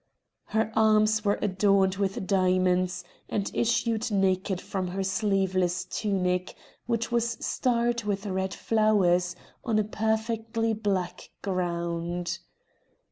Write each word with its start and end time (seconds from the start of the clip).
Her 0.45 0.71
arms 0.75 1.23
were 1.23 1.37
adorned 1.43 1.97
with 1.97 2.25
diamonds, 2.25 3.03
and 3.29 3.51
issued 3.53 4.09
naked 4.09 4.59
from 4.59 4.87
her 4.87 5.03
sleeveless 5.03 5.85
tunic, 5.85 6.55
which 6.87 7.11
was 7.11 7.37
starred 7.39 8.03
with 8.03 8.25
red 8.25 8.51
flowers 8.55 9.35
on 9.63 9.77
a 9.77 9.83
perfectly 9.83 10.73
black 10.73 11.29
ground. 11.43 12.39